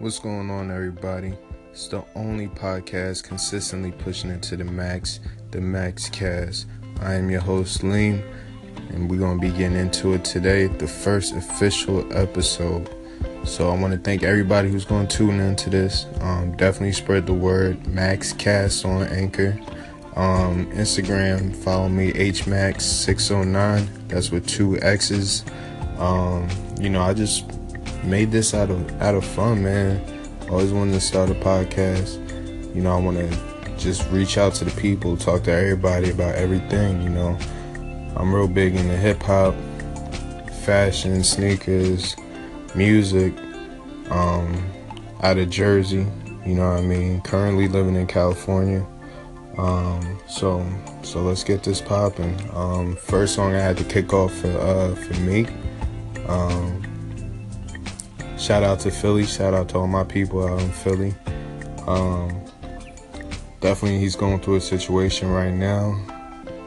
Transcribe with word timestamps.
What's 0.00 0.18
going 0.18 0.48
on, 0.48 0.70
everybody? 0.70 1.34
It's 1.72 1.88
the 1.88 2.02
only 2.14 2.48
podcast 2.48 3.22
consistently 3.22 3.92
pushing 3.92 4.30
it 4.30 4.40
to 4.44 4.56
the 4.56 4.64
max, 4.64 5.20
the 5.50 5.60
Max 5.60 6.08
Cast. 6.08 6.68
I 7.02 7.12
am 7.12 7.28
your 7.28 7.42
host, 7.42 7.82
Lean, 7.82 8.24
and 8.88 9.10
we're 9.10 9.18
going 9.18 9.38
to 9.38 9.46
be 9.46 9.52
getting 9.54 9.76
into 9.76 10.14
it 10.14 10.24
today, 10.24 10.68
the 10.68 10.88
first 10.88 11.34
official 11.34 12.10
episode. 12.16 12.88
So 13.44 13.68
I 13.68 13.78
want 13.78 13.92
to 13.92 13.98
thank 13.98 14.22
everybody 14.22 14.70
who's 14.70 14.86
going 14.86 15.06
to 15.06 15.16
tune 15.18 15.38
into 15.38 15.68
this. 15.68 16.06
Um, 16.20 16.56
definitely 16.56 16.92
spread 16.92 17.26
the 17.26 17.34
word, 17.34 17.86
Max 17.86 18.32
Cast 18.32 18.86
on 18.86 19.02
Anchor. 19.02 19.60
Um, 20.16 20.64
Instagram, 20.72 21.54
follow 21.54 21.90
me, 21.90 22.10
HMax609. 22.12 24.08
That's 24.08 24.30
with 24.30 24.46
two 24.46 24.80
X's. 24.80 25.44
Um, 25.98 26.48
you 26.80 26.88
know, 26.88 27.02
I 27.02 27.12
just 27.12 27.59
made 28.04 28.30
this 28.30 28.54
out 28.54 28.70
of 28.70 29.02
out 29.02 29.14
of 29.14 29.24
fun, 29.24 29.62
man. 29.62 30.00
Always 30.50 30.72
wanted 30.72 30.92
to 30.92 31.00
start 31.00 31.30
a 31.30 31.34
podcast. 31.34 32.16
You 32.74 32.82
know, 32.82 32.96
I 32.96 33.00
want 33.00 33.18
to 33.18 33.74
just 33.78 34.08
reach 34.10 34.38
out 34.38 34.54
to 34.54 34.64
the 34.64 34.80
people, 34.80 35.16
talk 35.16 35.44
to 35.44 35.52
everybody 35.52 36.10
about 36.10 36.34
everything. 36.34 37.02
You 37.02 37.10
know, 37.10 37.38
I'm 38.16 38.34
real 38.34 38.48
big 38.48 38.74
into 38.76 38.96
hip 38.96 39.22
hop, 39.22 39.54
fashion, 40.64 41.22
sneakers, 41.24 42.16
music. 42.74 43.34
Um, 44.10 44.70
out 45.22 45.38
of 45.38 45.50
Jersey, 45.50 46.06
you 46.44 46.54
know 46.54 46.68
what 46.70 46.78
I 46.78 46.82
mean. 46.82 47.20
Currently 47.20 47.68
living 47.68 47.94
in 47.94 48.06
California. 48.06 48.86
Um, 49.58 50.18
so 50.26 50.66
so 51.02 51.22
let's 51.22 51.44
get 51.44 51.62
this 51.62 51.80
popping. 51.80 52.36
Um, 52.54 52.96
first 52.96 53.34
song 53.34 53.54
I 53.54 53.60
had 53.60 53.76
to 53.78 53.84
kick 53.84 54.12
off 54.12 54.32
for 54.32 54.48
uh, 54.48 54.94
for 54.94 55.14
me. 55.20 55.46
Um, 56.26 56.82
Shout 58.40 58.62
out 58.62 58.80
to 58.80 58.90
Philly. 58.90 59.26
Shout 59.26 59.52
out 59.52 59.68
to 59.68 59.76
all 59.76 59.86
my 59.86 60.02
people 60.02 60.48
out 60.48 60.62
in 60.62 60.72
Philly. 60.72 61.14
Um, 61.86 62.42
definitely, 63.60 63.98
he's 63.98 64.16
going 64.16 64.40
through 64.40 64.56
a 64.56 64.60
situation 64.62 65.28
right 65.28 65.52
now. 65.52 65.90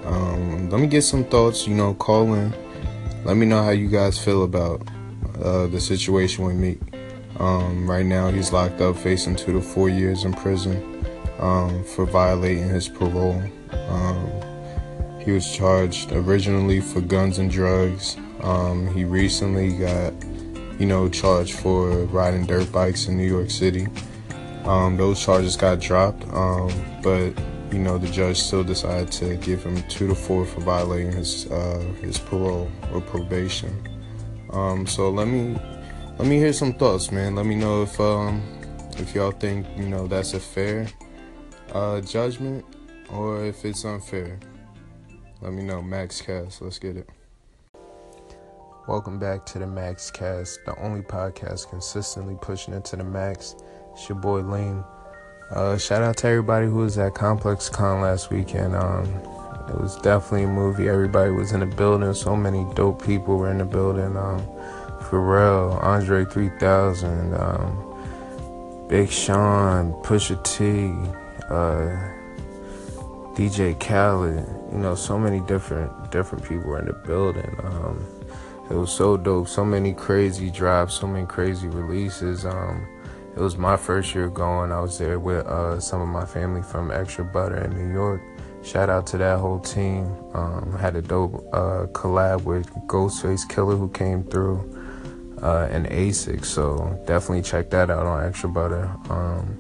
Um, 0.05 0.69
let 0.69 0.80
me 0.80 0.85
get 0.85 1.02
some 1.02 1.23
thoughts. 1.23 1.65
You 1.65 1.73
know, 1.73 1.95
call 1.95 2.31
in. 2.35 2.53
Let 3.25 3.38
me 3.38 3.47
know 3.47 3.63
how 3.63 3.71
you 3.71 3.89
guys 3.89 4.23
feel 4.23 4.43
about 4.43 4.88
uh, 5.43 5.65
the 5.65 5.81
situation 5.81 6.45
with 6.45 6.55
Meek. 6.55 6.80
Um, 7.39 7.89
right 7.89 8.05
now, 8.05 8.30
he's 8.30 8.53
locked 8.53 8.80
up, 8.80 8.95
facing 8.95 9.35
two 9.35 9.53
to 9.53 9.61
four 9.61 9.89
years 9.89 10.25
in 10.25 10.33
prison 10.33 11.03
um, 11.39 11.83
for 11.85 12.05
violating 12.05 12.69
his 12.69 12.87
parole. 12.87 13.41
Um, 13.89 14.30
he 15.19 15.31
was 15.31 15.52
charged 15.52 16.11
originally 16.11 16.81
for 16.81 17.02
guns 17.02 17.39
and 17.39 17.49
drugs. 17.49 18.15
Um, 18.41 18.93
he 18.93 19.05
recently 19.05 19.75
got 19.75 20.13
you 20.79 20.85
know, 20.85 21.09
charged 21.09 21.53
for 21.53 21.89
riding 22.05 22.45
dirt 22.45 22.71
bikes 22.71 23.07
in 23.07 23.17
New 23.17 23.27
York 23.27 23.49
City. 23.49 23.88
Um, 24.66 24.97
those 24.97 25.23
charges 25.23 25.57
got 25.57 25.80
dropped, 25.80 26.23
um, 26.33 26.69
but 27.02 27.33
you 27.71 27.80
know 27.80 27.97
the 27.97 28.07
judge 28.07 28.39
still 28.39 28.63
decided 28.63 29.11
to 29.13 29.35
give 29.38 29.63
him 29.63 29.81
two 29.89 30.07
to 30.07 30.15
four 30.15 30.45
for 30.45 30.61
violating 30.61 31.11
his 31.11 31.52
uh, 31.52 31.80
his 32.02 32.17
parole 32.17 32.71
or 32.93 33.02
probation. 33.02 33.73
Um, 34.52 34.88
so 34.88 35.09
let 35.09 35.27
me 35.27 35.57
let 36.17 36.27
me 36.27 36.38
hear 36.38 36.53
some 36.53 36.73
thoughts, 36.73 37.11
man. 37.11 37.35
Let 37.35 37.45
me 37.45 37.55
know 37.55 37.83
if 37.83 37.99
um, 37.99 38.41
if 38.97 39.13
y'all 39.15 39.31
think 39.31 39.65
you 39.75 39.89
know 39.89 40.08
that's 40.08 40.33
a 40.33 40.39
fair 40.39 40.87
uh, 41.73 41.99
judgment 42.02 42.63
or 43.09 43.45
if 43.45 43.65
it's 43.65 43.83
unfair. 43.83 44.39
Let 45.41 45.52
me 45.52 45.63
know, 45.63 45.81
Max 45.81 46.21
Cast. 46.21 46.61
Let's 46.61 46.80
get 46.80 46.95
it. 46.95 47.09
Welcome 48.86 49.17
back 49.17 49.45
to 49.45 49.59
the 49.59 49.66
Max 49.66 50.12
Cast, 50.12 50.59
the 50.66 50.78
only 50.78 51.00
podcast 51.00 51.70
consistently 51.70 52.38
pushing 52.42 52.73
it 52.73 52.84
to 52.86 52.98
the 52.98 53.03
max. 53.06 53.56
It's 53.94 54.09
your 54.09 54.17
boy 54.17 54.42
Lane. 54.42 54.84
Uh, 55.52 55.78
shout 55.78 56.02
out 56.02 56.17
to 56.17 56.28
everybody 56.28 56.67
who 56.67 56.80
was 56.80 56.98
at 56.98 57.14
Complex 57.14 57.70
Con 57.70 58.02
last 58.02 58.30
weekend. 58.30 58.76
Um, 58.76 59.06
it 59.70 59.80
was 59.80 59.95
definitely 60.02 60.43
a 60.43 60.48
movie. 60.48 60.89
Everybody 60.89 61.32
was 61.32 61.54
in 61.54 61.61
the 61.61 61.66
building. 61.66 62.14
So 62.14 62.36
many 62.36 62.66
dope 62.73 63.02
people 63.05 63.38
were 63.38 63.49
in 63.49 63.60
the 63.60 63.66
building. 63.66 64.17
Um, 64.17 64.45
Pharrell, 65.04 65.82
Andre 65.82 66.26
3000, 66.26 67.36
um, 67.36 68.88
Big 68.89 69.10
Sean, 69.10 69.93
Pusha 70.04 70.43
T, 70.43 70.89
uh, 71.49 71.95
DJ 73.33 73.80
Khaled. 73.80 74.45
You 74.73 74.80
know, 74.80 74.93
so 74.93 75.17
many 75.17 75.39
different 75.39 76.11
different 76.11 76.43
people 76.43 76.72
were 76.72 76.80
in 76.80 76.88
the 76.88 76.93
building. 76.93 77.55
Um, 77.64 78.05
it 78.73 78.78
was 78.78 78.92
so 78.92 79.17
dope. 79.17 79.48
So 79.48 79.64
many 79.64 79.94
crazy 79.94 80.50
drops, 80.50 80.95
so 80.95 81.06
many 81.06 81.28
crazy 81.28 81.67
releases. 81.67 82.44
Um, 82.44 82.88
it 83.36 83.39
was 83.39 83.56
my 83.56 83.78
first 83.78 84.16
year 84.16 84.30
going. 84.30 84.72
I 84.72 84.82
was 84.82 84.98
there 84.98 85.20
with 85.20 85.45
uh, 85.45 85.80
some 85.80 86.02
of 86.02 86.08
my 86.08 86.26
family 86.26 86.64
from 86.64 86.89
Extra 86.89 87.23
Butter 87.23 87.66
in 87.66 87.78
New 87.78 87.94
York. 87.94 88.23
Shout 88.64 88.89
out 88.89 89.06
to 89.08 89.17
that 89.20 89.38
whole 89.38 89.60
team. 89.60 90.11
Um, 90.34 90.76
had 90.80 90.95
a 90.95 91.04
dope 91.04 91.48
uh, 91.54 91.86
collab 91.92 92.45
with 92.45 92.67
Ghostface 92.88 93.48
Killah 93.48 93.78
who 93.78 93.89
came 93.89 94.23
through 94.23 94.58
uh, 95.44 95.67
and 95.70 95.86
ASICS. 95.86 96.45
So 96.45 97.00
definitely 97.05 97.44
check 97.44 97.70
that 97.70 97.92
out 97.92 98.08
on 98.08 98.26
Extra 98.26 98.50
Butter. 98.50 98.92
Um, 99.08 99.60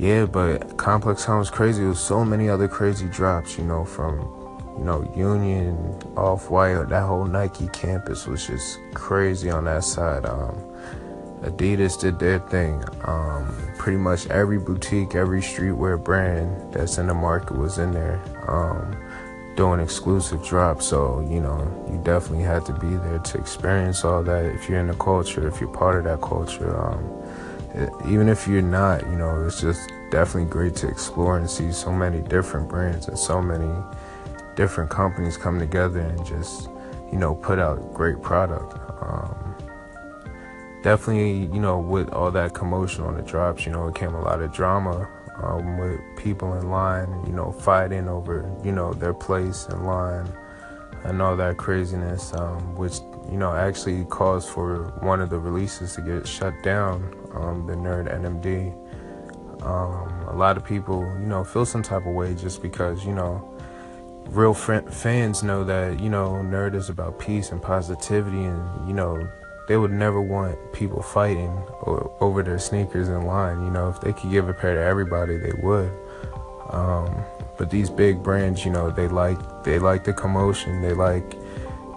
yeah, 0.00 0.26
but 0.26 0.76
Complex 0.78 1.28
was 1.28 1.48
crazy. 1.48 1.84
It 1.84 1.88
was 1.88 2.00
so 2.00 2.24
many 2.24 2.48
other 2.48 2.66
crazy 2.66 3.06
drops, 3.06 3.56
you 3.56 3.64
know, 3.64 3.84
from 3.84 4.43
you 4.76 4.84
know, 4.84 5.10
Union, 5.16 5.76
Off 6.16 6.50
White, 6.50 6.88
that 6.88 7.02
whole 7.02 7.24
Nike 7.24 7.68
campus 7.68 8.26
was 8.26 8.46
just 8.46 8.78
crazy 8.94 9.50
on 9.50 9.64
that 9.64 9.84
side. 9.84 10.26
Um, 10.26 10.56
Adidas 11.42 12.00
did 12.00 12.18
their 12.18 12.38
thing. 12.38 12.82
Um, 13.04 13.54
pretty 13.78 13.98
much 13.98 14.26
every 14.28 14.58
boutique, 14.58 15.14
every 15.14 15.40
streetwear 15.40 16.02
brand 16.02 16.72
that's 16.72 16.98
in 16.98 17.06
the 17.06 17.14
market 17.14 17.56
was 17.58 17.78
in 17.78 17.92
there 17.92 18.20
um, 18.48 18.96
doing 19.54 19.78
exclusive 19.78 20.44
drops. 20.44 20.86
So, 20.86 21.20
you 21.30 21.40
know, 21.40 21.58
you 21.90 22.00
definitely 22.02 22.44
had 22.44 22.64
to 22.66 22.72
be 22.72 22.88
there 22.88 23.18
to 23.18 23.38
experience 23.38 24.04
all 24.04 24.22
that. 24.22 24.44
If 24.46 24.68
you're 24.68 24.80
in 24.80 24.88
the 24.88 24.94
culture, 24.94 25.46
if 25.46 25.60
you're 25.60 25.70
part 25.70 25.98
of 25.98 26.04
that 26.04 26.26
culture, 26.26 26.74
um, 26.80 28.10
even 28.10 28.28
if 28.28 28.48
you're 28.48 28.62
not, 28.62 29.02
you 29.02 29.16
know, 29.16 29.44
it's 29.44 29.60
just 29.60 29.92
definitely 30.10 30.48
great 30.48 30.76
to 30.76 30.88
explore 30.88 31.36
and 31.36 31.50
see 31.50 31.72
so 31.72 31.92
many 31.92 32.20
different 32.20 32.68
brands 32.68 33.08
and 33.08 33.18
so 33.18 33.42
many 33.42 33.70
different 34.56 34.90
companies 34.90 35.36
come 35.36 35.58
together 35.58 36.00
and 36.00 36.24
just 36.24 36.68
you 37.12 37.18
know 37.18 37.34
put 37.34 37.58
out 37.58 37.94
great 37.94 38.22
product. 38.22 38.78
Um, 39.02 39.54
definitely 40.84 41.46
you 41.54 41.60
know 41.60 41.78
with 41.78 42.10
all 42.10 42.30
that 42.30 42.52
commotion 42.52 43.02
on 43.04 43.16
the 43.16 43.22
drops 43.22 43.64
you 43.64 43.72
know 43.72 43.88
it 43.88 43.94
came 43.94 44.14
a 44.14 44.20
lot 44.20 44.42
of 44.42 44.52
drama 44.52 45.08
um, 45.42 45.78
with 45.78 45.98
people 46.16 46.52
in 46.54 46.68
line 46.68 47.08
you 47.26 47.32
know 47.32 47.50
fighting 47.50 48.06
over 48.06 48.54
you 48.62 48.70
know 48.70 48.92
their 48.92 49.14
place 49.14 49.66
in 49.70 49.84
line 49.84 50.30
and 51.04 51.22
all 51.22 51.36
that 51.36 51.56
craziness 51.56 52.34
um, 52.34 52.74
which 52.76 52.98
you 53.30 53.38
know 53.38 53.54
actually 53.54 54.04
caused 54.06 54.50
for 54.50 54.92
one 55.00 55.22
of 55.22 55.30
the 55.30 55.38
releases 55.38 55.94
to 55.94 56.02
get 56.02 56.28
shut 56.28 56.52
down 56.62 57.02
um, 57.32 57.66
the 57.66 57.72
N.E.R.D 57.72 58.10
NMD 58.10 59.64
um, 59.64 60.28
a 60.28 60.36
lot 60.36 60.58
of 60.58 60.64
people 60.64 61.00
you 61.18 61.26
know 61.26 61.42
feel 61.44 61.64
some 61.64 61.82
type 61.82 62.04
of 62.04 62.12
way 62.12 62.34
just 62.34 62.60
because 62.60 63.06
you 63.06 63.14
know 63.14 63.53
real 64.26 64.54
fans 64.54 65.42
know 65.42 65.64
that 65.64 66.00
you 66.00 66.08
know 66.08 66.36
N.E.R.D 66.36 66.76
is 66.76 66.88
about 66.88 67.18
peace 67.18 67.52
and 67.52 67.62
positivity 67.62 68.44
and 68.44 68.88
you 68.88 68.94
know 68.94 69.28
they 69.68 69.76
would 69.76 69.92
never 69.92 70.20
want 70.20 70.58
people 70.72 71.02
fighting 71.02 71.50
or, 71.82 72.14
over 72.20 72.42
their 72.42 72.58
sneakers 72.58 73.08
in 73.08 73.26
line 73.26 73.64
you 73.64 73.70
know 73.70 73.88
if 73.88 74.00
they 74.00 74.12
could 74.12 74.30
give 74.30 74.48
a 74.48 74.54
pair 74.54 74.74
to 74.74 74.80
everybody 74.80 75.36
they 75.36 75.52
would. 75.62 75.92
Um, 76.70 77.24
but 77.56 77.70
these 77.70 77.90
big 77.90 78.22
brands 78.22 78.64
you 78.64 78.70
know 78.70 78.90
they 78.90 79.08
like 79.08 79.64
they 79.64 79.78
like 79.78 80.04
the 80.04 80.12
commotion 80.12 80.82
they 80.82 80.92
like 80.92 81.34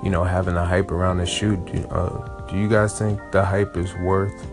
you 0.04 0.10
know 0.10 0.24
having 0.24 0.54
the 0.54 0.66
hype 0.66 0.92
around 0.92 1.18
the 1.18 1.26
shoe. 1.26 1.58
Do, 1.58 1.88
uh, 1.88 2.46
do 2.48 2.58
you 2.58 2.70
guys 2.70 2.98
think 2.98 3.20
the 3.32 3.44
hype 3.44 3.76
is 3.78 3.94
worth 3.96 4.46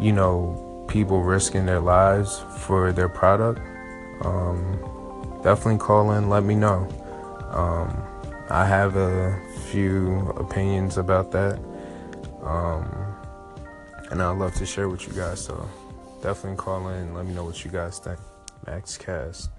you 0.00 0.12
know 0.12 0.84
people 0.88 1.22
risking 1.22 1.66
their 1.66 1.80
lives 1.80 2.44
for 2.58 2.92
their 2.92 3.08
product? 3.08 3.60
Um, 4.22 4.93
definitely 5.44 5.78
call 5.78 6.12
in, 6.12 6.28
let 6.28 6.42
me 6.42 6.56
know. 6.56 6.88
Um, 7.50 8.02
I 8.48 8.64
have 8.64 8.96
a 8.96 9.40
few 9.70 10.30
opinions 10.36 10.96
about 10.96 11.30
that. 11.32 11.60
Um, 12.42 13.14
and 14.10 14.22
I'd 14.22 14.38
love 14.38 14.54
to 14.54 14.66
share 14.66 14.88
with 14.88 15.06
you 15.06 15.12
guys. 15.12 15.44
So 15.44 15.68
definitely 16.22 16.56
call 16.56 16.88
in 16.88 17.14
let 17.14 17.26
me 17.26 17.34
know 17.34 17.44
what 17.44 17.64
you 17.64 17.70
guys 17.70 17.98
think. 17.98 18.18
Max 18.66 18.96
Cast. 18.96 19.50